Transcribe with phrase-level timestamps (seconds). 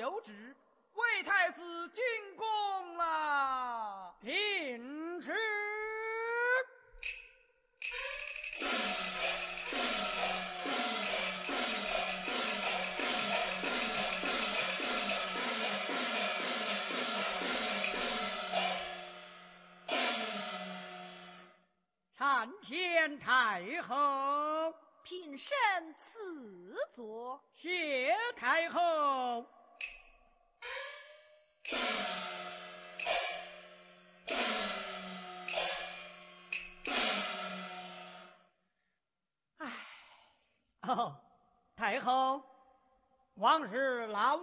[0.00, 0.56] 有旨，
[0.94, 2.02] 魏太子进
[2.34, 4.14] 宫了。
[4.22, 5.36] 禀旨。
[22.14, 27.44] 参天太后，平身赐座。
[27.54, 28.80] 谢太后。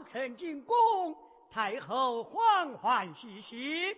[0.07, 1.15] 臣进宫，
[1.51, 3.95] 太后欢欢喜喜；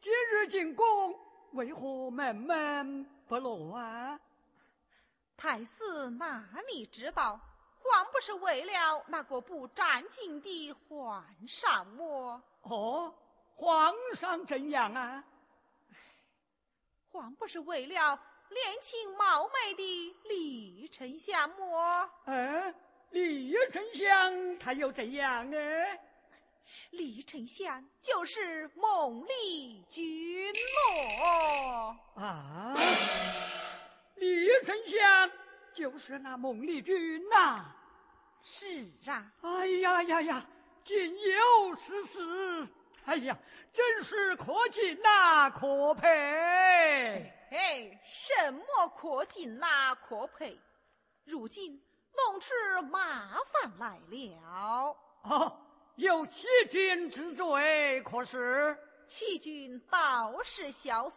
[0.00, 1.14] 今日进宫，
[1.52, 3.04] 为何闷闷？
[3.26, 4.20] 不乐啊！
[5.36, 7.38] 太师哪里知道，
[7.82, 12.42] 皇不是为了那个不沾巾的皇上么？
[12.62, 13.14] 哦，
[13.56, 15.24] 皇上怎样啊？
[17.10, 17.94] 皇不是为了
[18.50, 22.10] 年轻貌美的李丞相么？
[22.26, 22.74] 嗯，
[23.10, 25.58] 李丞相他又怎样呢？
[26.90, 31.96] 李丞相就是孟丽君咯。
[32.16, 32.74] 啊，
[34.16, 35.30] 李丞相
[35.74, 37.74] 就是那孟丽君呐。
[38.44, 39.32] 是啊。
[39.42, 40.46] 哎呀呀呀，
[40.84, 42.68] 竟有此事！
[43.04, 43.36] 哎呀，
[43.72, 46.06] 真是可敬呐，可佩。
[47.50, 50.58] 哎，什么可敬呐，可佩？
[51.24, 51.82] 如今
[52.26, 54.96] 弄出麻烦来了。
[55.22, 55.58] 哦。
[55.96, 61.16] 有欺君之罪，可是欺君倒是小事，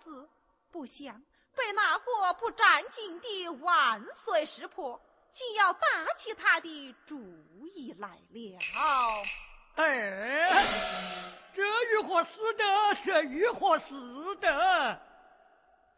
[0.72, 1.22] 不想
[1.56, 5.00] 被那个不沾巾的万岁识破，
[5.34, 5.79] 竟要打
[6.17, 7.19] 起他的主
[7.75, 9.23] 意来了。
[9.75, 10.66] 哎，
[11.53, 11.61] 这
[11.94, 12.95] 如何死得？
[13.06, 15.00] 这如何死得？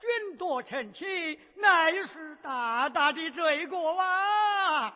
[0.03, 4.93] 君夺臣妻，乃是大大的罪过啊！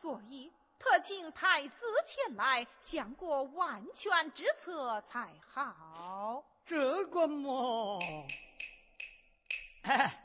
[0.00, 0.50] 所以。
[0.80, 1.72] 特请太师
[2.06, 6.44] 前来，想过万全之策才好。
[6.64, 8.00] 这个么？
[9.82, 10.22] 哎，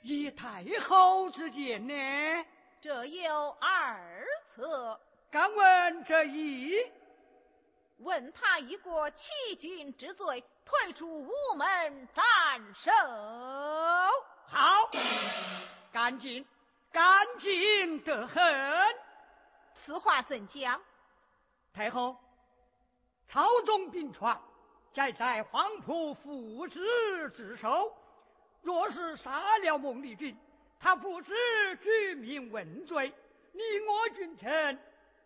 [0.00, 2.46] 以太后之见呢？
[2.80, 4.98] 这有二策。
[5.30, 6.74] 敢问这一？
[7.98, 12.24] 问他一个欺君之罪，退出午门斩
[12.74, 12.90] 首。
[14.46, 14.90] 好，
[15.90, 16.46] 赶紧。
[16.90, 18.42] 干净得很，
[19.74, 20.80] 此话怎讲？
[21.72, 22.16] 太后，
[23.28, 24.36] 朝中兵权
[24.94, 26.80] 在在黄埔父子
[27.36, 27.94] 之手。
[28.62, 30.36] 若是杀了孟丽君，
[30.80, 31.32] 他父子
[31.82, 33.12] 举民问罪，
[33.52, 34.78] 你我君臣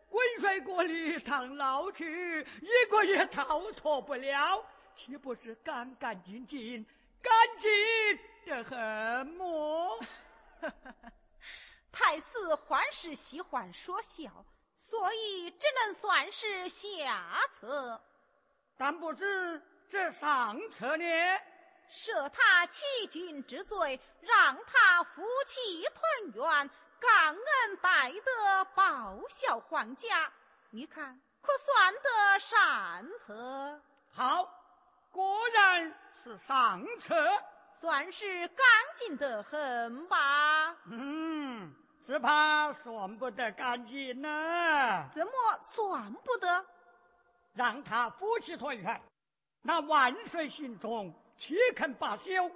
[0.08, 4.64] 滚水锅里烫老去，一个也逃脱不了，
[4.96, 6.86] 岂不是干干净净、
[7.22, 9.98] 干净的很么？
[11.92, 14.44] 太师还是喜欢说笑，
[14.76, 18.00] 所以只能算是下策。
[18.78, 21.04] 但不知这上策呢？
[21.90, 30.32] 赦他欺君之罪，让他夫妻团圆，感恩戴德，报效皇家。
[30.70, 33.82] 你看，可算得善策？
[34.14, 34.48] 好，
[35.12, 35.94] 果然
[36.24, 37.14] 是上策，
[37.78, 38.66] 算是干
[38.98, 40.76] 净得很吧？
[40.86, 41.72] 嗯。
[42.04, 45.08] 只怕算不得干净呢。
[45.14, 45.32] 怎么
[45.62, 46.64] 算不得？
[47.54, 49.00] 让他夫妻团圆，
[49.62, 52.50] 那万岁心中岂肯罢休？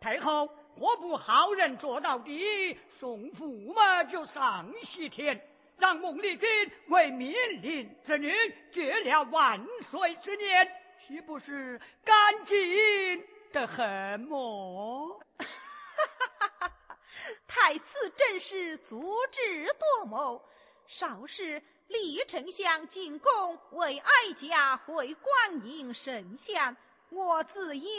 [0.00, 2.76] 太后何不好人做到底？
[2.98, 5.40] 送驸马就上西天，
[5.78, 6.48] 让孟丽君
[6.88, 7.32] 为命
[7.62, 8.34] 令之女，
[8.72, 10.68] 绝了万岁之念，
[11.06, 15.20] 岂不是干净得很么？
[17.48, 20.42] 太子真是足智多谋。
[20.86, 26.76] 少时李丞相进宫为哀家回观音神像，
[27.10, 27.90] 我自有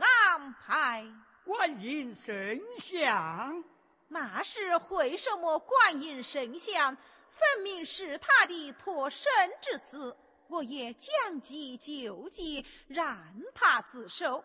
[0.00, 1.04] 安排。
[1.44, 3.62] 观音神像？
[4.08, 6.96] 那是会什么观音神像？
[6.96, 9.22] 分明是他的托生
[9.60, 10.16] 之子，
[10.48, 13.18] 我也将计就计，让
[13.54, 14.44] 他自首。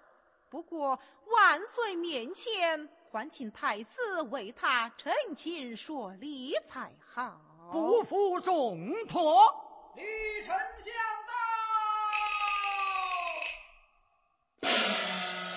[0.49, 2.89] 不过万岁面前。
[3.13, 7.41] 还请太师为他澄清说理才好。
[7.69, 10.93] 不负重托，李丞相
[11.27, 11.33] 到。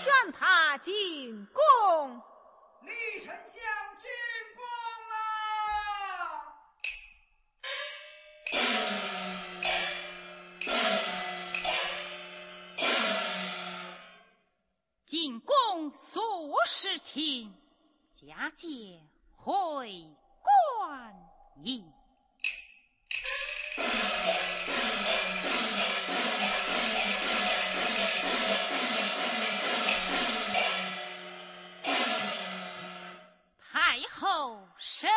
[0.03, 2.21] 劝他进宫。
[2.83, 3.63] 李丞相
[4.03, 4.11] 进
[15.15, 16.21] 进宫诉
[16.67, 17.55] 事情，
[18.17, 19.01] 家姐
[19.37, 20.11] 回
[20.43, 21.15] 观
[21.63, 21.89] 音。
[33.61, 35.09] 太后审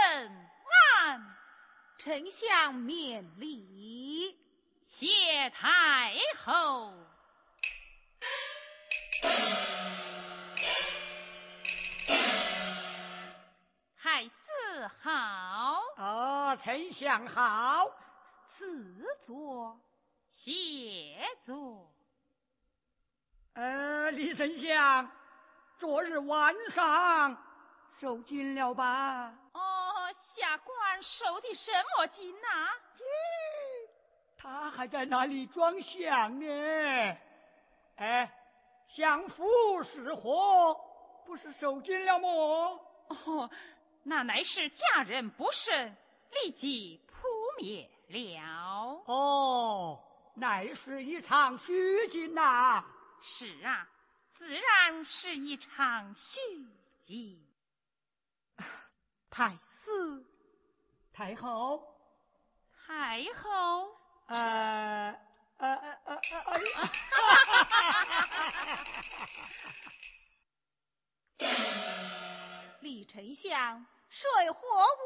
[1.02, 1.36] 案，
[1.98, 4.38] 丞相免礼，
[4.86, 6.14] 谢太
[6.46, 6.94] 后。
[14.88, 15.82] 师好。
[15.98, 17.92] 哦，丞相好。
[18.58, 19.78] 赐座，
[20.30, 21.92] 谢座。
[23.54, 25.12] 呃，李丞相，
[25.78, 27.38] 昨日晚上
[28.00, 29.34] 受惊了吧？
[29.54, 29.60] 哦，
[30.36, 32.48] 下官受的什么惊呐？
[34.38, 37.18] 他还在那里装相呢。
[37.98, 38.32] 哎，
[38.88, 40.80] 相府失火，
[41.26, 42.80] 不是受惊了么？
[43.10, 43.50] 哦，
[44.08, 45.98] 那乃是嫁人不慎，
[46.32, 47.28] 立即扑
[47.62, 47.90] 灭。
[48.08, 50.02] 了哦，
[50.36, 52.86] 乃是一场虚惊呐！
[53.22, 53.86] 是啊，
[54.38, 56.40] 自然是一场虚
[57.04, 57.46] 惊。
[59.30, 59.50] 太
[59.84, 60.24] 师、
[61.12, 61.84] 太后、
[62.86, 63.94] 太后，
[64.28, 65.14] 呃
[65.58, 66.16] 呃呃呃
[66.46, 66.60] 呃，
[72.80, 73.86] 李丞相，
[74.20, 74.60] 水火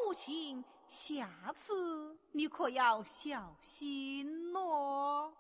[0.06, 0.64] 无情。
[0.88, 5.34] 下次你可要小心咯！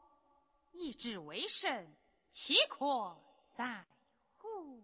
[0.73, 1.87] 一旨为甚，
[2.31, 3.15] 岂可
[3.55, 3.85] 在
[4.39, 4.81] 乎？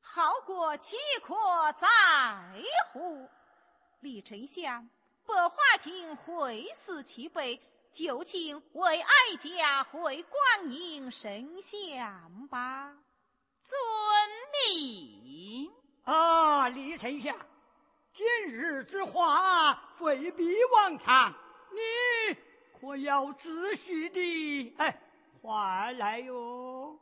[0.00, 1.34] 好过岂可
[1.80, 1.88] 在
[2.92, 3.28] 乎？
[4.00, 4.88] 李丞相，
[5.26, 7.60] 百花亭会死其辈，
[7.92, 12.96] 就请为哀家回观音神像吧。
[13.64, 13.72] 遵
[14.52, 15.72] 命。
[16.04, 17.51] 啊，李丞相。
[18.14, 21.34] 今日之话非比往常，
[21.70, 22.36] 你
[22.78, 25.00] 可要仔细的哎
[25.40, 27.00] 还来哟。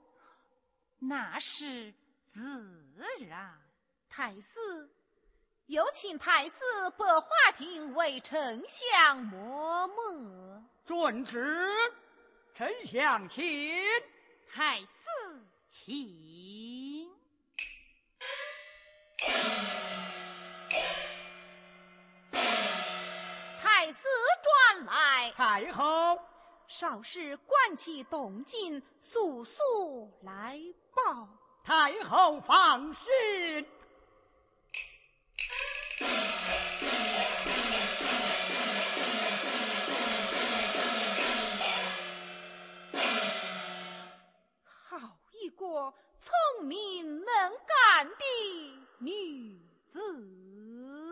[1.00, 1.92] 那是
[2.32, 3.58] 自然。
[4.08, 4.90] 太师，
[5.66, 6.54] 有请太师
[6.96, 10.62] 百花亭为丞相磨墨。
[10.86, 11.66] 遵旨，
[12.54, 13.42] 丞相请。
[14.52, 14.86] 太师
[15.68, 16.59] 请。
[25.00, 26.18] 来，太后，
[26.68, 30.60] 少时观其动静，速速来
[30.94, 31.26] 报。
[31.64, 33.66] 太后放心。
[44.66, 44.98] 好
[45.40, 47.26] 一个聪明能
[47.66, 48.14] 干的
[48.98, 49.58] 女
[49.92, 51.09] 子。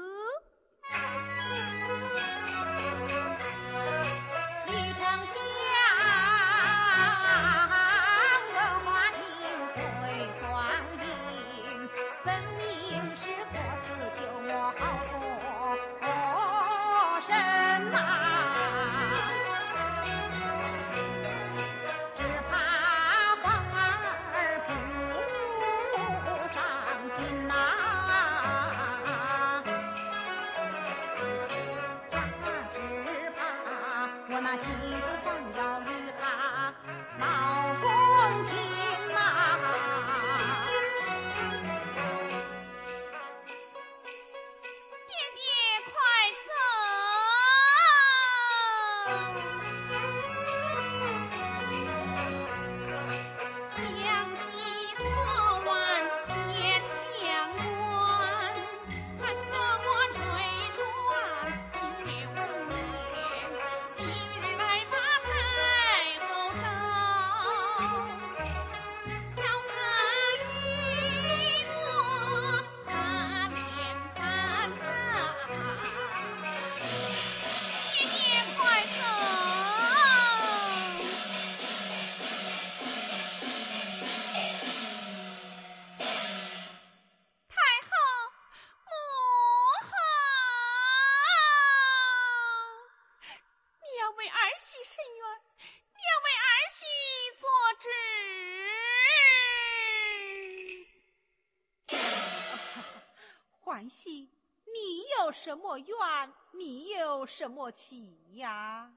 [105.43, 106.33] 什么怨？
[106.53, 108.93] 你有什么气呀？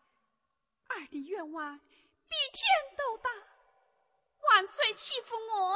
[0.88, 2.64] 二的愿望比天
[2.98, 3.30] 都大。
[4.50, 5.76] 万岁欺负我，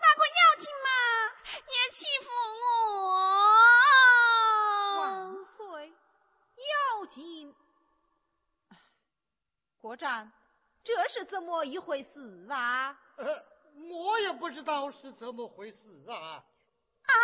[0.00, 0.88] 那个妖精嘛
[1.68, 2.64] 也欺负我。
[4.98, 7.54] 万岁，妖精！
[9.80, 10.32] 国战，
[10.82, 12.98] 这是怎么一回事啊？
[13.16, 13.44] 呃，
[13.76, 16.14] 我也不知道是怎么回事啊。
[16.14, 17.14] 啊，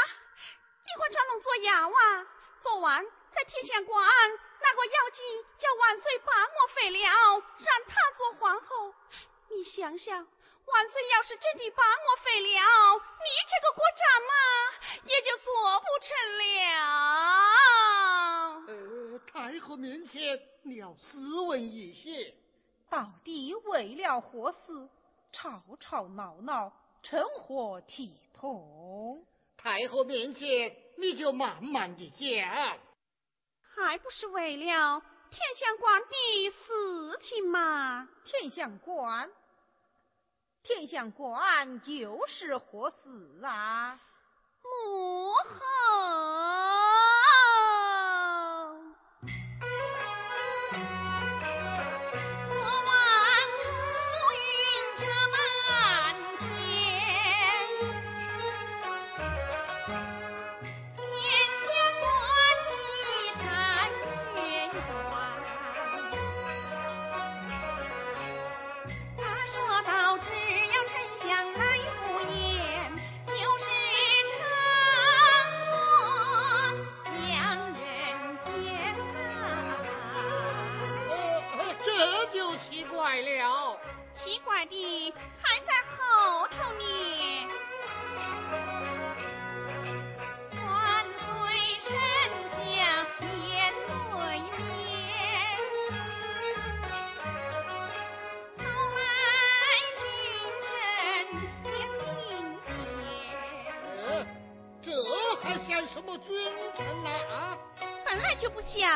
[0.85, 2.27] 你换长龙做哑啊？
[2.63, 3.03] 昨晚
[3.33, 4.07] 在天香关，
[4.61, 5.25] 那个妖精
[5.59, 6.99] 叫万岁把我废了，
[7.59, 8.95] 让他做皇后。
[9.49, 12.47] 你想想，万岁要是真的把我废了，
[12.99, 14.35] 你这个国丈嘛，
[15.05, 16.45] 也就做不成了。
[18.69, 22.35] 呃，太后面前，你要斯文一些。
[22.91, 24.89] 到底为了何事？
[25.33, 26.71] 吵吵闹闹，
[27.03, 29.25] 成何体统？
[29.57, 32.79] 太后面前，你就慢慢的讲。
[33.75, 38.09] 还不是为了天香馆的事情嘛？
[38.25, 39.31] 天香馆，
[40.63, 42.97] 天香馆就是何事
[43.43, 43.99] 啊？
[44.63, 45.61] 母后。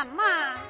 [0.04, 0.63] 真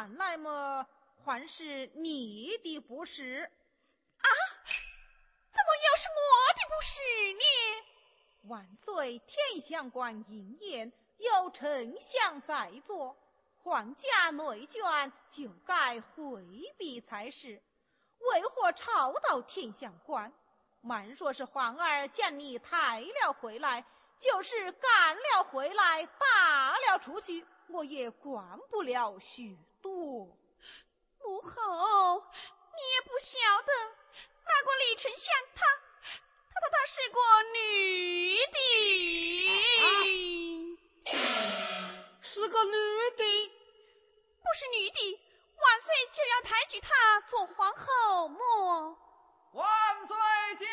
[0.00, 0.86] 看来嘛，
[1.22, 3.50] 还是你的不是。
[4.22, 4.28] 啊？
[5.52, 6.24] 怎么又是我
[6.56, 6.96] 的不是
[7.34, 8.48] 呢？
[8.48, 10.90] 万岁，天相官应验。
[11.18, 11.68] 有丞
[12.00, 13.14] 相在座，
[13.62, 16.42] 皇家内眷就该回
[16.78, 17.62] 避才是。
[18.20, 20.32] 为何吵到天相官？
[20.80, 23.84] 慢说是皇儿将你抬了回来，
[24.20, 29.90] 就是赶了回来，罢了出去，我也管不了许多。
[31.22, 33.72] 母后，你也不晓得，
[34.44, 35.64] 那个李丞相他，
[36.48, 37.18] 他他他是个
[37.54, 38.58] 女的。
[42.22, 42.70] 是个女
[43.16, 43.52] 的，
[44.42, 45.20] 不是女的，
[45.56, 48.98] 万岁就要抬举她做皇后么？
[49.52, 50.16] 万岁
[50.56, 50.66] 驾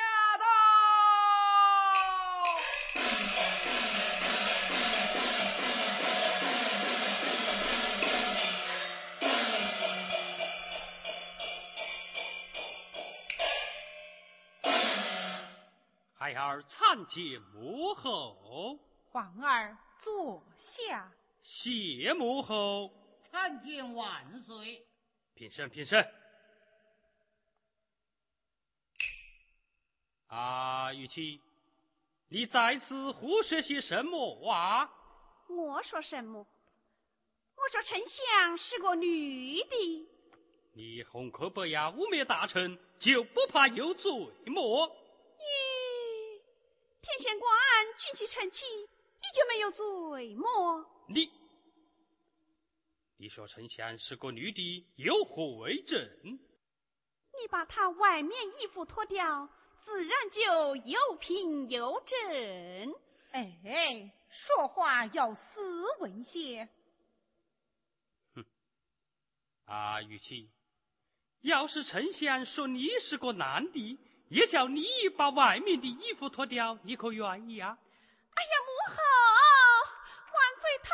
[16.33, 18.79] 孩儿参见母后。
[19.09, 21.11] 皇儿坐下。
[21.41, 24.85] 谢母后，参见万岁。
[25.33, 26.05] 平身，平身。
[30.27, 31.39] 啊，玉琪，
[32.27, 34.91] 你在此胡说些什么话？
[35.47, 36.39] 我说什么？
[36.39, 40.09] 我说丞相是个女的。
[40.73, 44.11] 你红口不要污蔑大臣，就不怕有罪
[44.47, 44.96] 么？
[47.27, 47.51] 咦，天仙官
[47.99, 50.85] 军旗成器，你就没有罪么？
[51.09, 51.29] 你，
[53.17, 56.09] 你说丞相是个女的，有何为证？
[56.23, 59.49] 你把她外面衣服脱掉，
[59.83, 62.95] 自然就有凭有证。
[63.31, 66.69] 哎，说话要斯文些。
[68.35, 68.45] 哼，
[69.65, 70.49] 啊，玉琪，
[71.41, 74.85] 要是丞相说你是个男的，也叫你
[75.17, 77.77] 把外面的衣服脱掉，你可愿意啊？
[78.35, 78.97] 哎呀，母后。
[80.27, 80.93] 万岁他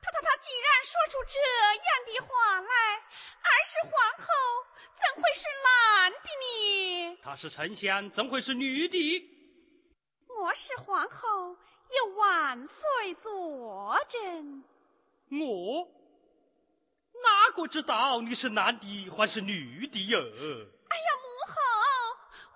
[0.00, 1.38] 他他他既然说出这
[1.76, 4.34] 样的话来，儿是皇后，
[4.96, 7.18] 怎会是男的呢？
[7.22, 9.30] 他是丞相，怎会是女的？
[10.28, 11.56] 我是皇后，
[11.96, 14.64] 有万岁作证。
[15.30, 15.88] 我
[17.22, 20.28] 哪个知道你是男的还是女的哟母
[21.46, 21.54] 后，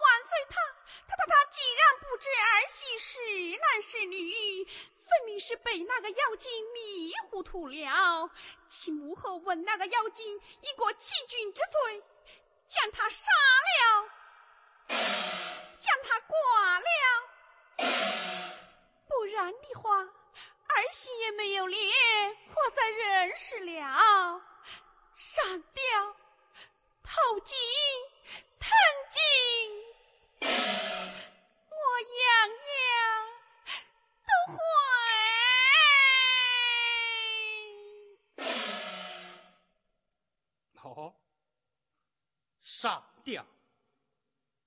[0.03, 0.61] 万岁他
[1.07, 3.23] 他他他，既然不知儿媳是
[3.57, 4.67] 男是女。
[5.09, 8.29] 分明是被那个妖精迷糊涂了，
[8.69, 12.03] 请母后问那个妖精一个欺君之罪，
[12.69, 13.25] 将他杀
[13.79, 14.09] 了，
[14.89, 14.99] 将
[16.03, 16.35] 他剐
[16.81, 16.85] 了，
[19.07, 20.11] 不然的话，儿
[20.91, 21.81] 媳也没有脸
[22.53, 24.43] 活在人世了，
[25.15, 26.17] 上吊、
[27.05, 27.57] 投井、
[28.59, 28.69] 吞
[29.13, 30.51] 金，
[31.71, 32.57] 我样样
[34.27, 34.59] 都会。
[43.27, 43.45] 上吊、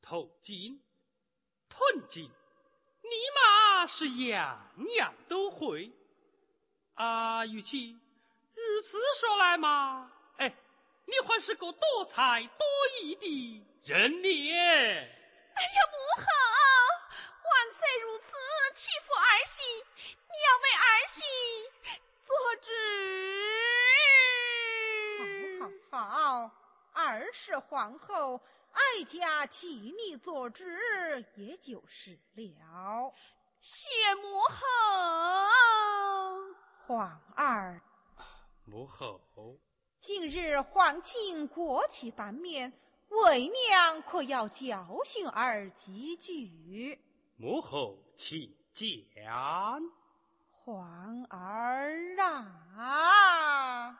[0.01, 0.83] 投金、
[1.69, 5.89] 吞金，你妈是样样都会。
[6.95, 10.53] 啊，与其如此说来嘛，哎，
[11.05, 12.67] 你还是个多才多
[13.01, 14.27] 艺的人呢。
[14.27, 16.23] 哎呀，母后，
[17.45, 18.25] 万岁如此
[18.75, 19.63] 欺负儿媳，
[20.03, 21.23] 你要为儿媳
[22.27, 22.67] 做主。
[25.91, 26.51] 好好好。
[27.09, 28.39] 二是皇后，
[28.71, 30.63] 哀家替你做主，
[31.37, 33.11] 也就是了。
[33.59, 34.57] 谢母后，
[36.85, 37.81] 皇儿。
[38.63, 39.19] 母后，
[40.01, 42.71] 今日皇亲国戚当面，
[43.09, 47.01] 为娘可要教训儿几句。
[47.37, 48.55] 母后，请
[49.15, 49.81] 讲。
[50.63, 52.15] 皇儿
[52.77, 53.99] 啊。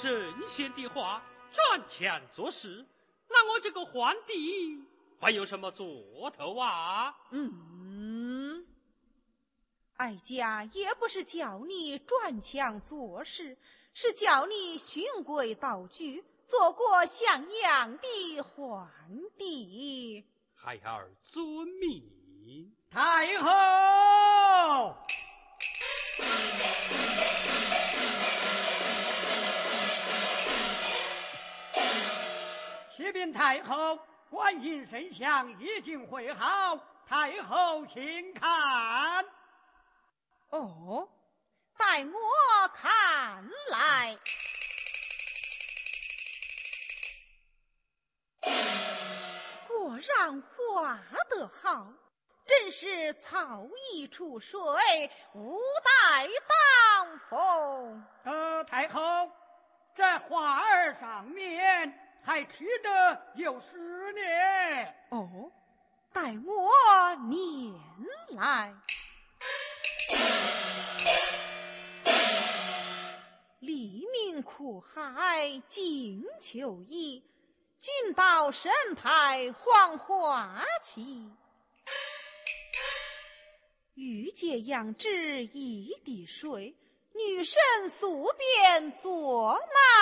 [0.00, 2.86] 神仙的话，转强做事，
[3.28, 4.82] 那我这个皇帝
[5.20, 5.86] 还有什么做
[6.30, 7.14] 头啊？
[7.30, 8.66] 嗯，
[9.98, 13.58] 哀家也不是叫你转强做事，
[13.92, 18.90] 是叫你循规蹈矩，做个像样的皇
[19.36, 20.24] 帝。
[20.54, 22.72] 孩儿遵命。
[22.90, 24.96] 太后，
[33.10, 33.98] 启禀太后，
[34.30, 39.24] 观音圣像已经绘好，太后请看。
[40.50, 41.08] 哦，
[41.76, 44.16] 待我看来。
[49.66, 50.96] 果然画
[51.30, 51.92] 得好，
[52.46, 54.60] 真是草一出水，
[55.34, 58.04] 无带当风。
[58.22, 59.32] 呃，太后，
[59.96, 64.94] 在画儿上面还记得有十年。
[65.10, 65.50] 哦，
[66.12, 67.74] 待我念
[68.36, 68.74] 来。
[73.60, 77.22] 黎明苦海尽秋衣，
[77.80, 81.30] 君到神台黄花期。
[83.94, 86.74] 玉洁杨枝一滴水，
[87.14, 89.58] 女神宿便作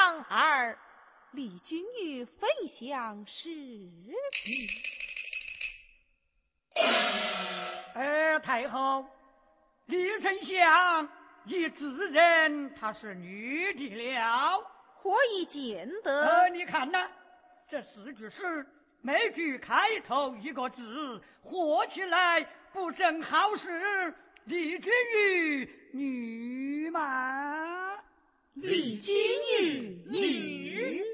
[0.06, 0.78] 男儿。
[1.32, 3.50] 丽君玉分享诗
[4.32, 4.68] 句。
[7.94, 9.04] 呃，太后，
[9.86, 11.08] 李丞相
[11.44, 14.58] 已自认她是女的了。
[14.94, 16.26] 何以见得？
[16.26, 17.10] 呃，你看呐，
[17.68, 18.66] 这四句诗，
[19.02, 24.14] 每句开头一个字，合起来不正好是
[24.44, 27.98] 李君玉女吗？
[28.54, 29.14] 李君
[29.60, 31.04] 玉女，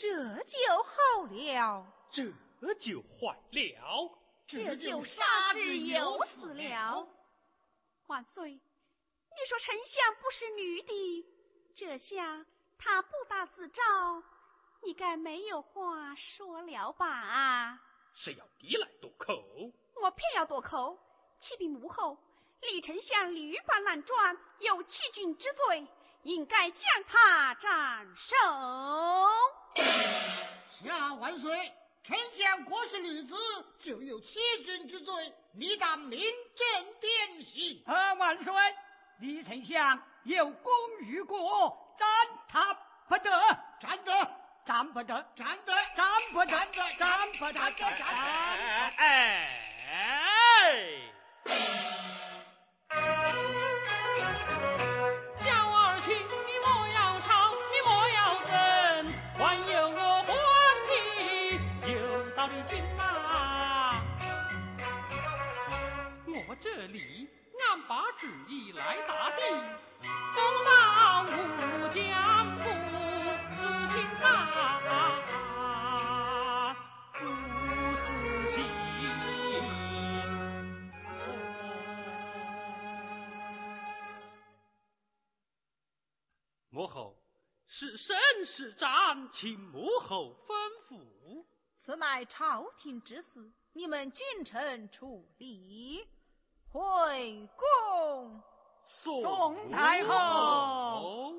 [0.00, 0.08] 这
[0.44, 1.86] 就好了。
[2.10, 2.32] 这
[2.76, 4.18] 就坏了。
[4.48, 7.06] 这就杀之有死了。
[8.06, 8.60] 万岁，你
[9.46, 11.26] 说丞相不是女的，
[11.76, 12.46] 这下
[12.78, 13.82] 他不打自招，
[14.82, 17.78] 你该没有话说了吧？
[18.14, 19.34] 是要你来夺口？
[20.00, 20.98] 我偏要夺口，
[21.40, 22.16] 启禀母后，
[22.62, 25.86] 李丞相屡犯难专，有欺君之罪，
[26.22, 28.36] 应该将他斩首。
[30.84, 33.36] 下万岁，丞相国是女子，
[33.80, 36.20] 就有欺君之罪，你当明
[36.56, 36.66] 正
[37.00, 37.82] 典刑。
[37.86, 38.52] 啊，万岁，
[39.20, 42.08] 李丞相有功于国，斩
[42.48, 42.74] 他
[43.08, 43.30] 不得，
[43.80, 44.12] 斩得，
[44.64, 46.82] 斩不得，斩得，斩不得，斩得。
[46.98, 47.52] 斩不得，斩得。
[47.52, 47.84] 斩得
[48.96, 49.50] 哎
[67.90, 69.36] 把旨意来打的，
[70.00, 71.28] 锋芒无
[71.88, 72.62] 江湖，
[73.56, 73.58] 私
[73.92, 74.24] 心他，
[77.14, 77.18] 不
[77.96, 78.06] 私
[78.52, 78.62] 心。
[86.70, 87.16] 母后，
[87.66, 90.54] 是生是战，请母后吩
[90.88, 91.44] 咐。
[91.76, 96.06] 此乃朝廷之事，你们君臣处理。
[96.72, 98.40] 回宫，
[98.84, 101.34] 宋太后。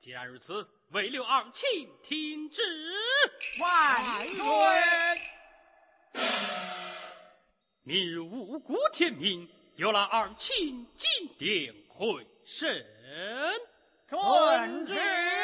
[0.00, 2.62] 既然如此，为六二卿听旨。
[3.60, 5.20] 万岁！
[7.84, 12.84] 明日五谷天明，有了二卿进殿会审。
[14.10, 15.39] 遵旨。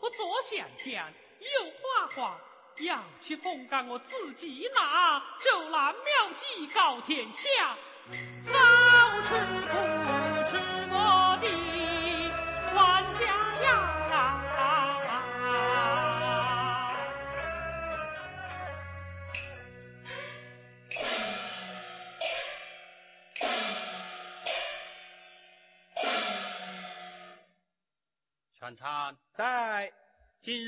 [0.00, 2.38] 我左想想，右画画，
[2.78, 7.76] 要去封干我自己拿，就拿妙计告天下，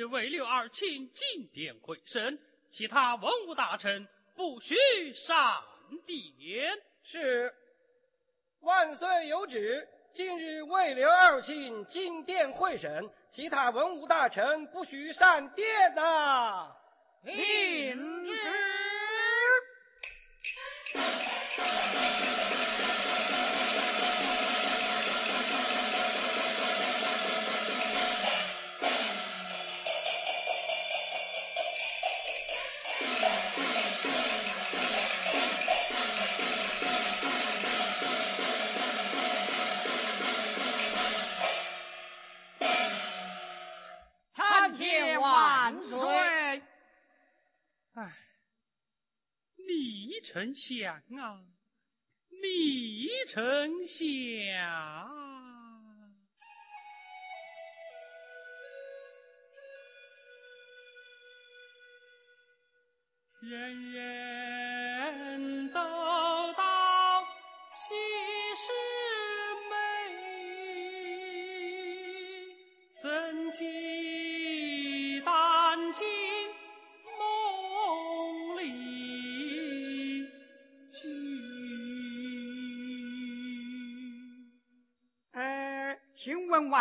[0.07, 2.39] 为六二卿进殿会审，
[2.71, 5.63] 其他文武大臣不许上
[6.07, 6.79] 殿。
[7.05, 7.53] 是。
[8.61, 16.73] 万岁有旨，今日为刘二卿进殿会审，其他文武大臣不许上殿呐。
[17.23, 18.66] 领旨。
[50.37, 51.41] 丞相啊，
[52.29, 53.43] 李丞
[53.87, 55.16] 相，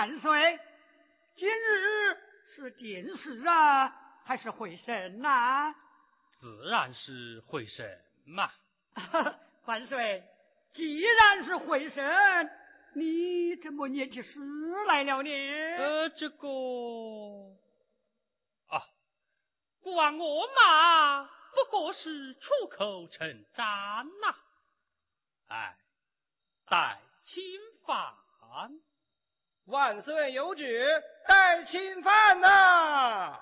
[0.06, 0.60] 万岁，
[1.34, 2.18] 今日
[2.54, 3.88] 是殿试啊，
[4.24, 5.74] 还是会审呐？
[6.32, 8.52] 自然是会审嘛。
[9.66, 10.24] 万岁，
[10.74, 12.06] 既然是会审，
[12.94, 14.40] 你怎么念起诗
[14.86, 15.30] 来了呢？
[15.78, 16.48] 呃，这个
[18.68, 18.86] 啊，
[19.82, 24.36] 管我嘛，不过是出口成章呐。
[25.48, 25.76] 哎，
[26.68, 27.44] 待侵
[27.88, 28.14] 犯。
[29.66, 33.40] 万岁有旨，待钦犯呐！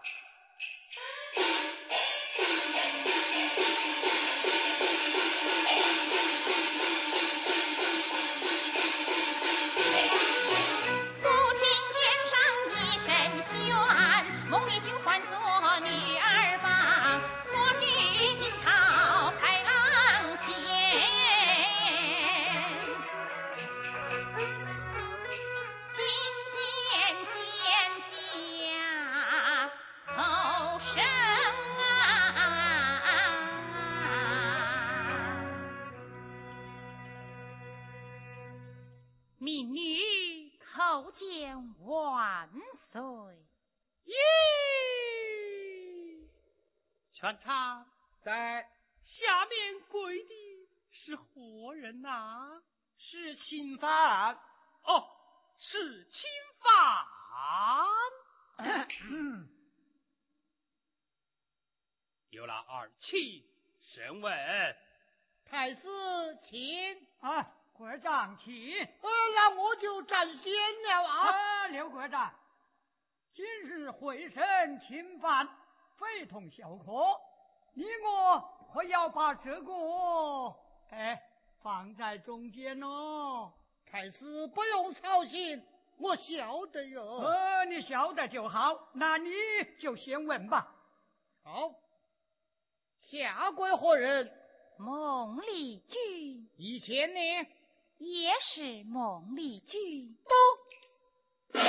[53.43, 54.35] 是钦犯
[54.83, 55.05] 哦，
[55.57, 56.29] 是侵
[56.61, 57.05] 犯。
[62.29, 63.45] 有了二气
[63.81, 64.33] 审问。
[65.45, 65.81] 太师
[66.43, 68.53] 请啊，国长请。
[68.79, 70.53] 呃，那我就占先
[70.87, 71.67] 了啊。
[71.67, 72.33] 刘国长，
[73.33, 75.49] 今日会审侵犯。
[75.97, 76.93] 非同小可，
[77.73, 78.39] 你我
[78.73, 79.73] 可要把这个
[80.91, 81.21] 哎
[81.63, 83.53] 放在中间哦。
[83.89, 85.63] 太师不用操心，
[85.97, 87.01] 我晓得哟。
[87.21, 89.31] 呃，你晓得就好，那你
[89.79, 90.67] 就先问吧。
[91.41, 91.71] 好，
[92.99, 94.29] 下跪何人？
[94.77, 96.49] 孟丽君。
[96.57, 97.47] 以前呢？
[97.97, 100.17] 也是孟丽君。
[100.27, 101.61] 都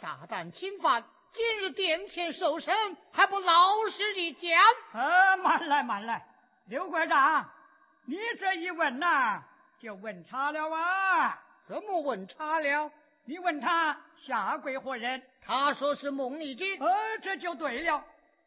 [0.00, 1.04] 大胆侵犯！
[1.32, 2.74] 今日殿前受审，
[3.12, 4.58] 还不老实的讲？
[4.94, 6.26] 呃，慢来慢来，
[6.66, 7.50] 刘馆长，
[8.08, 9.44] 你这一问呐，
[9.78, 11.38] 就问差了啊！
[11.66, 12.90] 怎么问差了？
[13.26, 15.22] 你问他下跪何人？
[15.42, 16.80] 他说是孟丽君。
[16.80, 18.02] 呃，这就对了。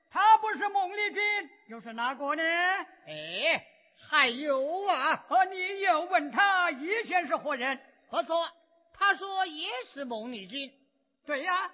[0.09, 1.21] 他不是孟丽君，
[1.67, 2.43] 又是哪个呢？
[3.05, 3.63] 哎，
[4.09, 5.23] 还有啊！
[5.29, 7.79] 呃，你又问他以前是何人？
[8.09, 8.49] 不错，
[8.95, 10.73] 他说也是孟丽君。
[11.23, 11.71] 对呀。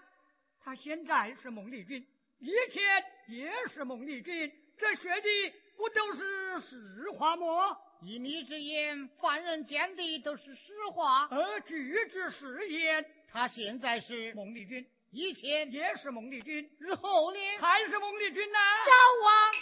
[0.62, 2.06] 他现在是孟丽君，
[2.40, 2.84] 以前
[3.30, 7.78] 也是孟丽君，这学的不都是实话吗？
[8.02, 13.06] 依你之言，凡人讲的都是实话，而，句句实言。
[13.32, 17.40] 他现在是孟丽君，以前也是孟丽君，日后呢？
[17.60, 18.58] 还是孟丽君呢？
[18.86, 18.92] 赵
[19.24, 19.54] 王，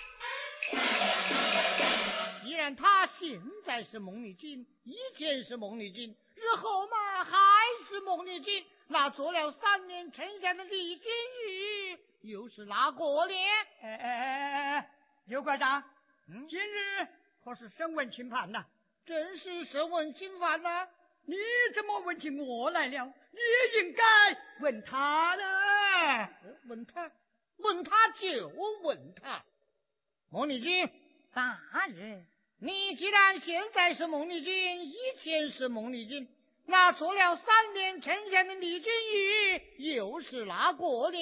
[2.43, 7.33] 既然他现在是孟丽君，以前是孟丽君，日后嘛还
[7.87, 8.65] 是孟丽君。
[8.87, 11.11] 那做了三年丞相的李君
[11.47, 13.33] 玉又是哪个呢？
[13.81, 14.89] 哎哎哎哎哎，
[15.25, 15.83] 刘馆长，
[16.27, 17.07] 嗯，今日
[17.43, 18.65] 可是审问钦犯呐？
[19.05, 20.87] 正是审问钦犯呐。
[21.27, 21.35] 你
[21.73, 23.05] 怎么问起我来了？
[23.05, 23.39] 你
[23.79, 24.03] 应该
[24.61, 26.29] 问他呢。
[26.67, 27.11] 问他，
[27.57, 29.43] 问他就问他。
[30.31, 30.89] 孟丽君，
[31.33, 32.25] 大人，
[32.59, 36.27] 你既然现在是孟丽君，以前是孟丽君。
[36.65, 41.17] 那做了三年丞相的李君玉又是哪个呢？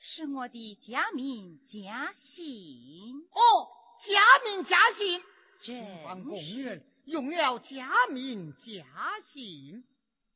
[0.00, 3.28] 是我的家名家姓。
[3.32, 3.68] 哦，
[4.06, 5.22] 家名加姓，
[5.60, 8.84] 这方公人用了加名加
[9.24, 9.82] 姓。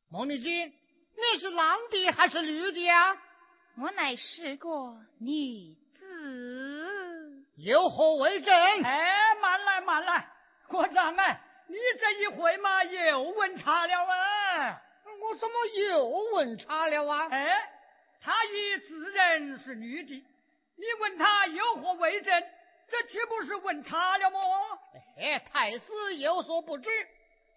[0.09, 0.67] 孟丽君，
[1.15, 3.17] 你是男的还是女的啊？
[3.77, 4.69] 我乃是个
[5.19, 7.45] 女子。
[7.55, 8.53] 有何为证？
[8.83, 10.27] 哎，慢来慢来，
[10.67, 11.41] 国长哎。
[11.65, 14.81] 你这一回嘛，又问差了啊！
[15.21, 15.53] 我怎么
[15.87, 17.29] 又问差了啊？
[17.31, 17.71] 哎，
[18.19, 20.13] 他已自认是女的，
[20.75, 22.43] 你问他有何为证？
[22.93, 24.39] 这岂不是问差了么？
[25.17, 26.91] 哎，太师有所不知，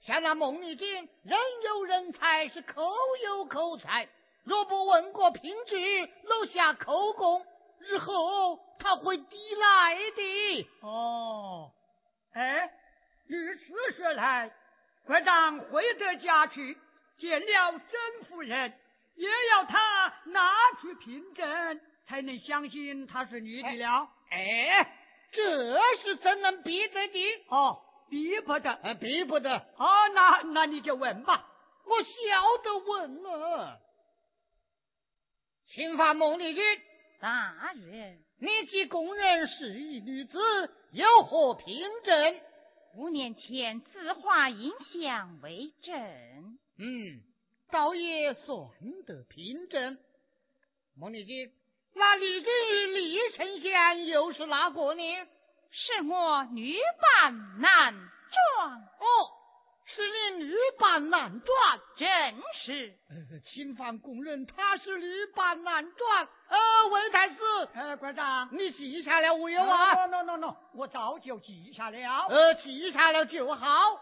[0.01, 2.91] 像那孟丽君，人有人才，是口
[3.22, 4.09] 有口才，
[4.45, 7.45] 若不问过凭据，留下口供，
[7.80, 10.68] 日后他会抵赖的。
[10.80, 11.70] 哦，
[12.32, 12.72] 哎。
[13.28, 14.51] 如此说来，
[15.05, 16.78] 国长回得家去
[17.18, 18.72] 见了甄夫人，
[19.16, 24.09] 也要他拿去凭证，才能相信她是女的了。
[24.30, 24.97] 哎，
[25.33, 27.45] 这是怎能逼得的？
[27.49, 29.57] 哦，逼不得，呃，逼不得。
[29.77, 31.47] 哦，那那你就问吧，
[31.85, 33.81] 我晓得问了。
[35.66, 36.62] 侵犯孟丽君，
[37.20, 40.39] 大人，你既供认是一女子，
[40.93, 42.41] 有何凭证？
[42.95, 46.59] 五年前，字画印象为证。
[46.79, 47.20] 嗯，
[47.70, 48.70] 倒也算
[49.07, 49.99] 得凭证。
[50.95, 51.53] 孟丽君，
[51.99, 55.03] 那李君与李丞相又是哪个呢？
[55.70, 58.74] 是我女扮男装。
[58.99, 59.07] 哦，
[59.86, 62.09] 是你女扮男装，正
[62.53, 62.94] 是。
[63.09, 66.28] 呃，侵犯宫人，他是女扮男装。
[66.49, 67.36] 呃，魏太师，
[67.72, 72.26] 呃，馆长，你记下了无有啊？no no no no，我早就记下了。
[72.28, 73.99] 呃，记下了就好。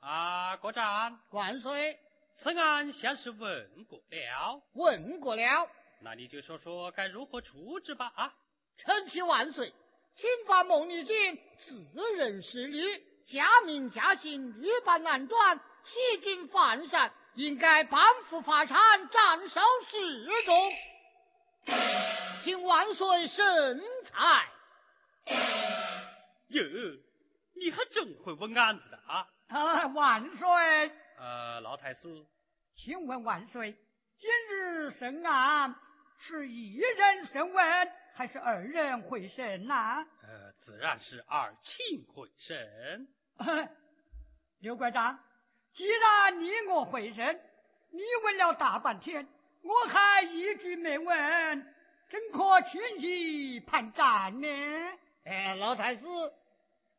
[0.00, 1.98] 啊，国长，万岁。
[2.32, 5.68] 此案先是问过了，问过了。
[6.02, 8.12] 那你就说说该如何处置吧。
[8.16, 8.32] 啊，
[8.78, 9.72] 臣启万岁，
[10.14, 11.86] 侵犯孟丽君，自
[12.16, 12.80] 认是女。
[13.26, 20.72] 假名假姓，女扮男装，欺君犯上，应该颁布法产，斩首示众。
[22.42, 24.48] 请万岁圣裁。
[26.48, 26.62] 哟，
[27.54, 29.28] 你还真会问案子的啊！
[29.48, 30.48] 啊，万岁。
[31.18, 32.26] 呃，老太师，
[32.74, 33.76] 请问万岁，
[34.16, 35.76] 今日审案
[36.20, 40.06] 是一人审问，还是二人会审呐？
[40.22, 43.08] 呃，自然是二卿会审。
[44.58, 45.18] 刘馆长，
[45.72, 47.40] 既然你我会审，
[47.90, 49.26] 你问了大半天，
[49.62, 51.74] 我还一句没问，
[52.10, 54.46] 怎可轻易判斩呢？
[55.24, 56.02] 哎，老太师，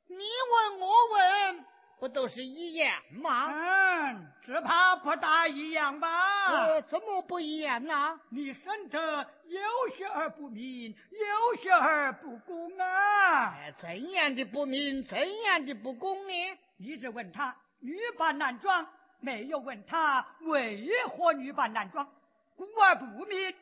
[0.08, 1.66] 你问我问，
[2.02, 3.54] 不都是一样吗？
[3.54, 6.48] 嗯，只怕不大一样吧？
[6.48, 8.20] 呃，怎么不一样呢？
[8.30, 9.00] 你审得
[9.46, 13.54] 有些而不明，有些而不公啊！
[13.54, 16.58] 哎，怎样的不明，怎样的不公呢？
[16.78, 18.84] 你只问他女扮男装，
[19.20, 22.12] 没有问他为何女扮男装，
[22.56, 23.54] 故而不明。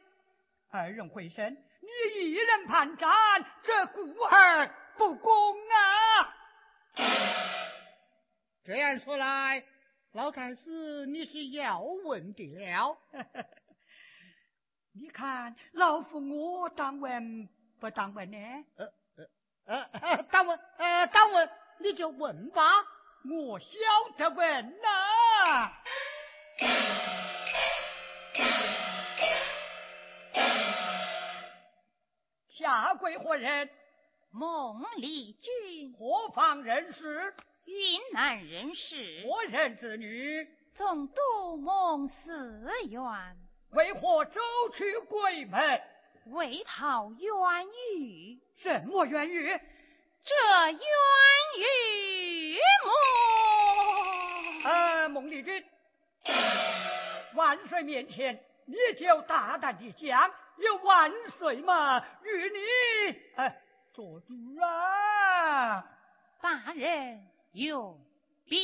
[0.72, 3.10] 二人回身，你一人判斩，
[3.64, 6.36] 这故而不公啊！
[8.70, 9.63] 这样说来，
[10.11, 12.95] 老禅师你是要问的了。
[14.93, 16.20] 你看，老夫
[16.61, 17.49] 我当问
[17.80, 18.38] 不当问呢？
[18.76, 18.86] 呃
[19.65, 21.49] 呃呃，当问呃当问，
[21.80, 22.61] 你就问吧。
[23.28, 23.67] 我晓
[24.20, 25.74] 得问呐。
[32.49, 33.67] 下跪何人？
[34.30, 35.91] 孟丽君。
[35.93, 37.34] 何方人士？
[37.70, 39.24] 云南人士。
[39.28, 40.47] 我人之女？
[40.74, 43.01] 总督梦思远。
[43.72, 44.41] 为何走
[44.74, 45.82] 去鬼门？
[46.32, 48.39] 为讨冤狱。
[48.57, 49.47] 什么冤狱？
[50.26, 50.36] 这
[50.72, 50.80] 冤
[51.59, 52.91] 狱么？
[54.67, 55.63] 呃，孟丽君，
[57.36, 62.57] 万岁面前，你就大胆的讲，有万岁嘛，与你
[63.36, 63.61] 哎
[63.93, 65.86] 做主啊！
[66.41, 68.00] 大人用
[68.45, 68.60] 兵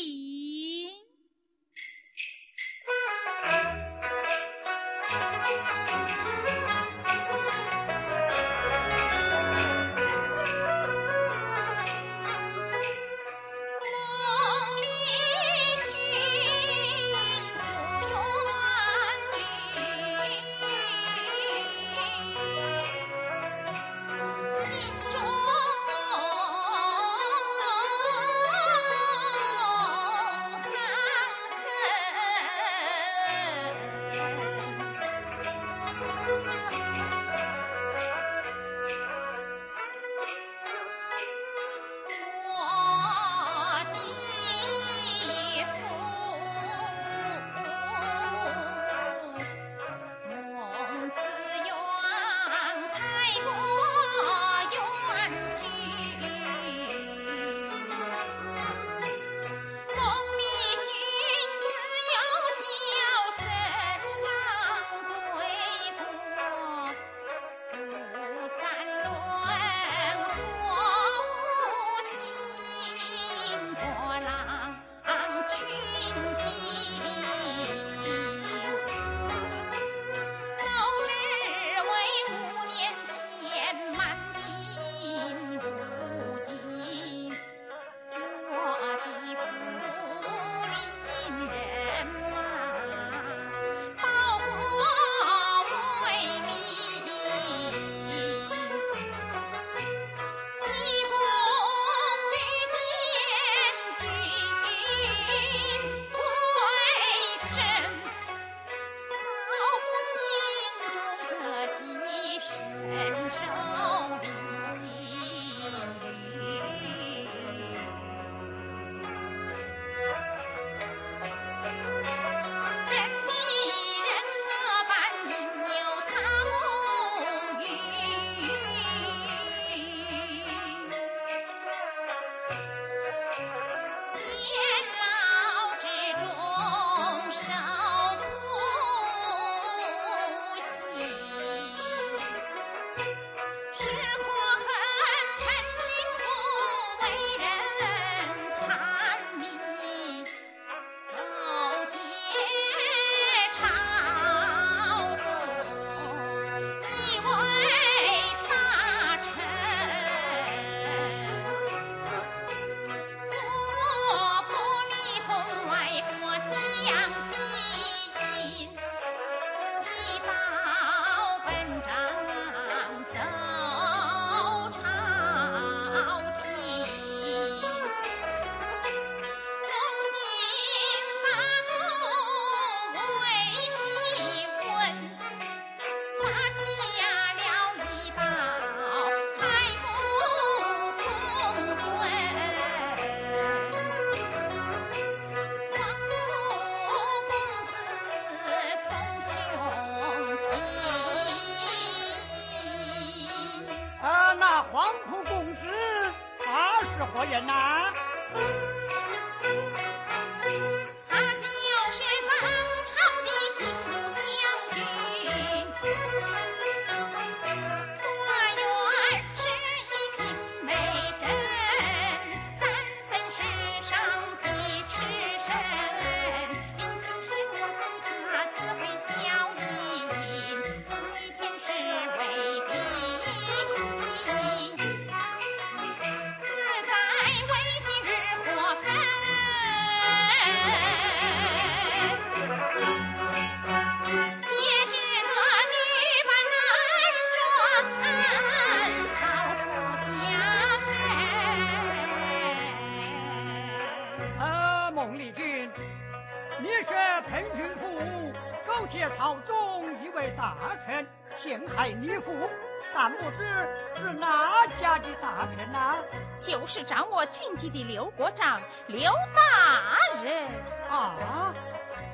[263.98, 265.98] 是哪家的大臣呐？
[266.46, 270.48] 就是掌握军机的刘国璋，刘大人
[270.90, 271.54] 啊！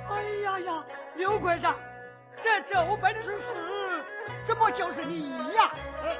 [0.09, 0.83] 哎呀呀，
[1.15, 1.75] 刘国璋，
[2.43, 4.03] 这奏本之事，
[4.45, 5.71] 怎么就是你呀？
[6.03, 6.17] 哎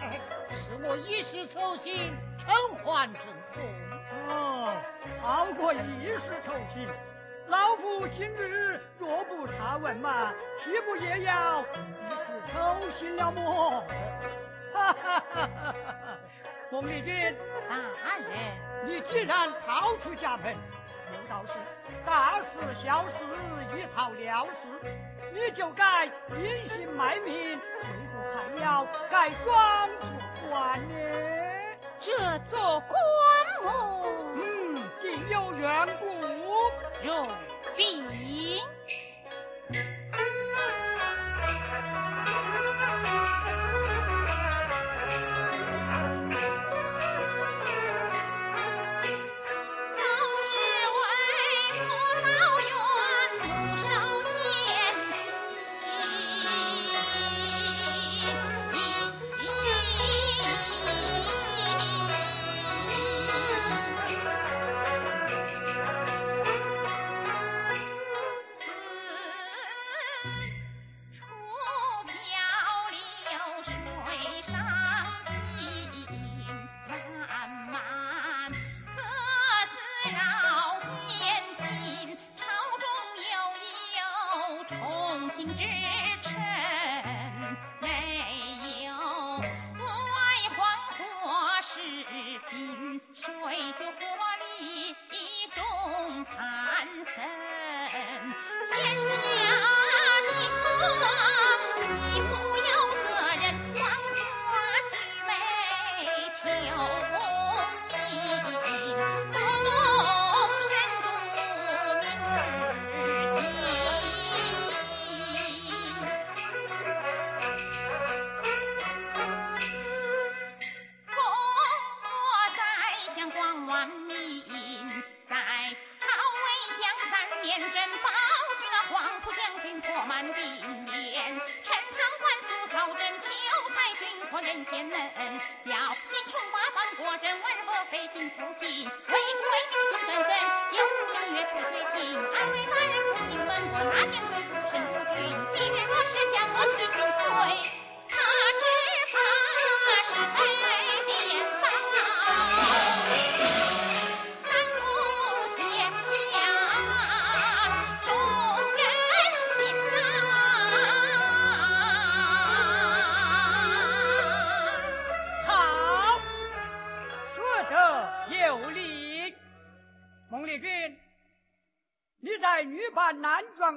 [0.00, 0.20] 哎，
[0.50, 3.22] 是我一时粗心，承还正
[3.52, 3.62] 风。
[4.28, 4.74] 哦，
[5.22, 6.88] 好过一时抽筋。
[7.52, 13.84] 老夫今日若不查问嘛，岂不也要一时抽筋了么？
[14.72, 16.18] 哈哈哈哈哈！
[16.70, 17.36] 孟丽君，
[17.68, 17.76] 大
[18.16, 18.30] 人，
[18.86, 21.52] 你既然逃出家门，有道是
[22.06, 22.44] 大事
[22.82, 23.16] 小事
[23.76, 24.50] 一逃了事，
[25.34, 27.60] 你就该隐姓埋名，为
[28.14, 30.94] 何还要改装做官呢？
[32.00, 32.96] 这做官
[33.62, 34.06] 么？
[34.36, 36.21] 嗯，定有缘故。
[37.04, 37.26] 用
[37.76, 38.62] 笔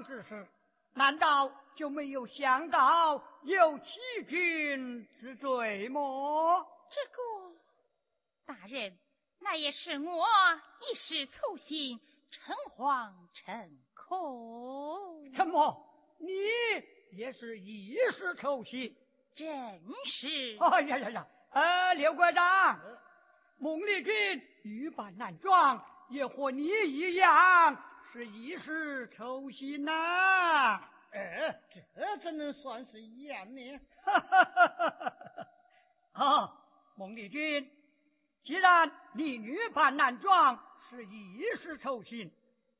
[0.03, 0.47] 之时，
[0.93, 6.65] 难道就没有想到有欺君之罪么？
[6.89, 7.17] 这个
[8.45, 8.97] 大人，
[9.39, 10.25] 那也是我
[10.81, 11.99] 一时粗心，
[12.31, 15.31] 诚惶诚恐。
[15.33, 15.75] 怎么，
[16.19, 16.31] 你
[17.11, 18.95] 也是一时粗心？
[19.33, 20.57] 真是。
[20.59, 21.27] 哎呀呀呀！
[21.51, 22.79] 呃，刘国长，
[23.57, 24.13] 孟丽君
[24.63, 27.77] 女扮男装，也和你一样。
[28.16, 30.80] 是一时抽心呐！
[31.11, 31.53] 哎，
[31.93, 33.82] 这怎能算是一样呢？
[36.13, 36.49] 啊，
[36.95, 37.70] 孟丽君，
[38.41, 40.57] 既然你女扮男装
[40.89, 42.32] 是一时抽心，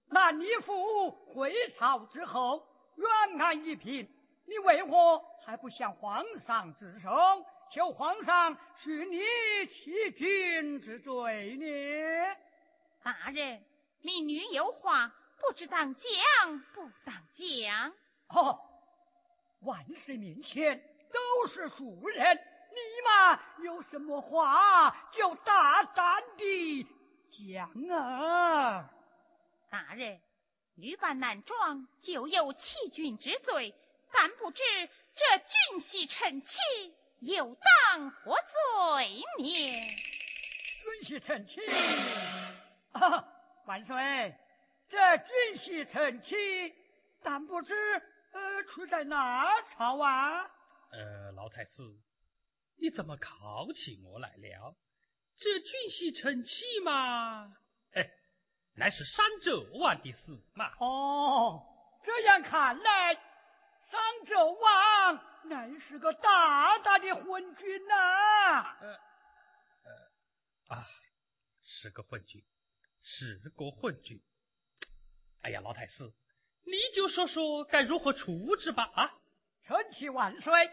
[0.08, 2.66] 那你父回朝之后
[2.96, 4.10] 远安一品，
[4.48, 7.10] 你为何还不向皇上自首，
[7.74, 9.20] 求皇上许你
[9.68, 12.38] 欺君之罪呢？
[13.04, 13.62] 大人，
[14.00, 17.94] 民女有话，不知当讲不当讲。
[18.30, 18.60] 哦，
[19.62, 20.82] 万岁面前
[21.12, 22.36] 都是俗人，
[22.72, 26.88] 你嘛有什么话就大胆的
[27.32, 28.90] 讲啊！
[29.70, 30.20] 大人，
[30.76, 33.76] 女扮男装就有欺君之罪，
[34.12, 34.64] 但不知
[35.16, 36.58] 这俊婿臣妻
[37.20, 39.98] 又当何罪呢？
[41.04, 41.62] 俊婿臣妻。
[42.94, 43.28] 啊，
[43.66, 44.36] 万岁！
[44.96, 46.74] 这军系臣妻，
[47.22, 47.74] 但不知
[48.32, 50.50] 呃出在哪朝啊？
[50.93, 51.82] 呃，老太师，
[52.80, 54.74] 你怎么考起我来了？
[55.38, 57.54] 这军系臣妻嘛，
[57.91, 58.10] 哎，
[58.78, 60.72] 乃是商纣王的事嘛。
[60.80, 61.62] 哦，
[62.02, 63.16] 这样看来，
[63.91, 68.78] 商纣王乃是个大大的昏君呐。
[68.80, 68.88] 呃
[69.84, 70.88] 呃啊，
[71.66, 72.41] 是个昏君。
[73.02, 74.20] 是个昏君！
[75.46, 76.04] 哎呀，老太师，
[76.66, 78.89] 你就说说该如何处置吧！
[78.96, 79.14] 啊，
[79.62, 80.72] 臣妻万岁！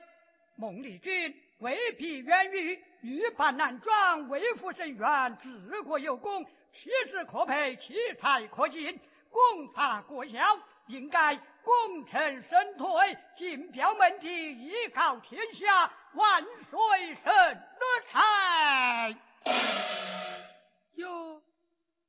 [0.57, 6.43] 孟丽君未必愿于女扮男装，为父伸冤，治国有功，
[6.73, 8.99] 气质可佩，奇才可敬，
[9.29, 10.39] 功大国效，
[10.87, 20.02] 应该功成身退，进表门第，一告天下，万岁神乐才！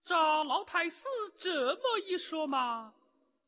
[0.03, 0.05] 哟。
[0.05, 0.95] 照老太师
[1.39, 2.93] 这么一说嘛，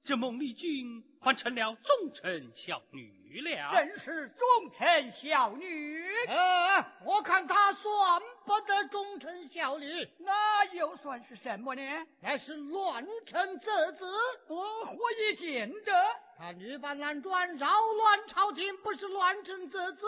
[0.03, 3.71] 这孟丽君还成了忠臣孝女了。
[3.73, 6.05] 真是忠臣孝女。
[6.27, 12.07] 呃，我看她算不得忠臣孝女，那又算是什么呢？
[12.21, 13.65] 那是乱臣贼
[13.97, 14.05] 子。
[14.47, 15.91] 我何以见得？
[16.37, 20.07] 他女扮男装，扰乱朝廷，不是乱臣贼子，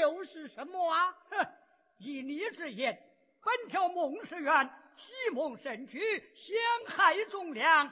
[0.00, 1.14] 又是什么啊？
[1.30, 1.46] 哼，
[1.98, 2.98] 依你之言，
[3.42, 4.70] 本条孟氏院。
[5.00, 5.98] 启蒙神举，
[6.36, 7.90] 陷害忠良，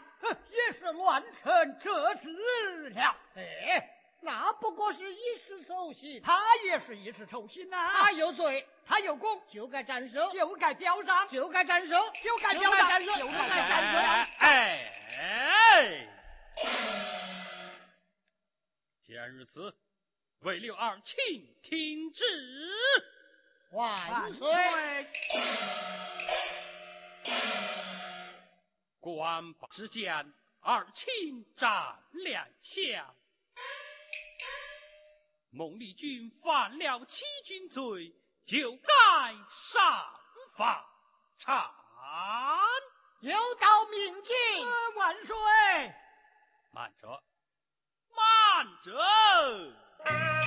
[0.50, 3.16] 也是乱臣折子了。
[3.34, 3.90] 哎，
[4.20, 7.90] 那不过是一时手心，他也是一时丑心呐。
[7.94, 13.98] 他有罪，他有功，就该斩首，就该表彰，就该斩首，就该表彰，就该斩首。
[14.38, 16.06] 哎哎！
[19.06, 19.74] 既然如此，
[20.40, 21.16] 为六二请
[21.62, 22.24] 听旨，
[23.72, 24.46] 万岁。
[29.01, 33.14] 官把之间，二卿斩两下。
[35.51, 38.14] 孟丽君犯了欺君罪，
[38.46, 39.34] 就该
[39.72, 40.20] 上
[40.57, 40.86] 法
[41.38, 41.74] 场。
[43.20, 44.34] 有道明镜，
[44.96, 45.36] 万岁！
[46.72, 47.22] 慢着，
[48.14, 50.38] 慢着。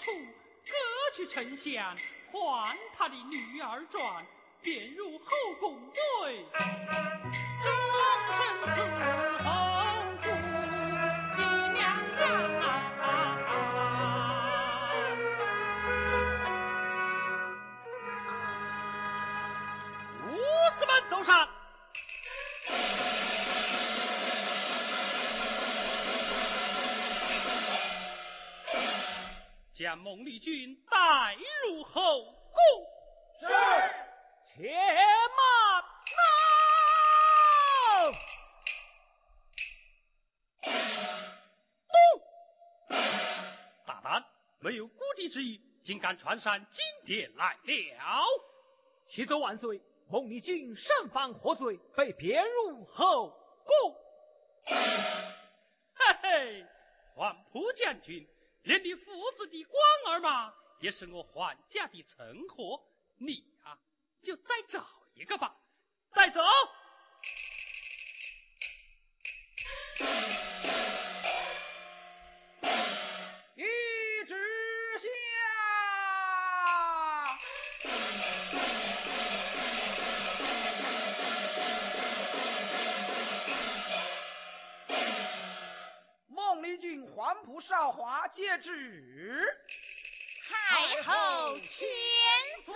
[0.00, 0.10] 处
[0.66, 0.72] 各
[1.14, 1.94] 去丞相，
[2.32, 4.26] 还他的女儿转，
[4.62, 5.26] 便入后
[5.58, 6.44] 宫对。
[7.62, 8.79] 终身
[29.80, 32.60] 将孟丽君带入后宫。
[33.40, 33.46] 是，
[34.44, 35.82] 且慢。
[41.88, 42.98] 动！
[43.86, 44.22] 大胆，
[44.58, 48.26] 没有孤敌之意，竟敢传上金殿来了！
[49.06, 53.30] 启奏万岁，孟丽君身犯何罪，被贬入后
[53.64, 53.96] 宫。
[54.66, 56.66] 嘿嘿，
[57.14, 58.28] 黄埔将军。
[58.70, 62.80] 连你父子的官儿嘛，也是我还家的成活。
[63.18, 63.76] 你呀，
[64.22, 65.56] 就再找一个吧，
[66.12, 66.40] 带走。
[87.30, 89.44] 黄埔少华接旨，
[90.48, 91.86] 太后千
[92.64, 92.74] 岁。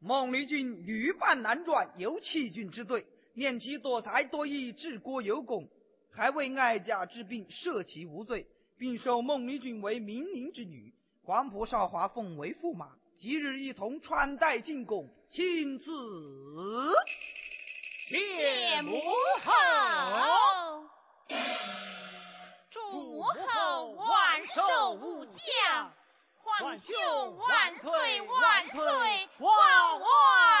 [0.00, 5.68] 孟丽君女扮男装，有欺君之罪，念其多才多艺，治国有功，
[6.10, 8.46] 还为哀家治病，赦其无罪，
[8.78, 12.92] 并收孟丽君为明宁之女，黄埔少华奉为驸马。
[13.14, 15.84] 即日一同穿戴进宫，亲自
[18.08, 18.98] 谢母
[19.44, 20.81] 后。
[22.70, 25.92] 祝母后万寿无疆，
[26.42, 30.51] 皇兄万岁万岁万万！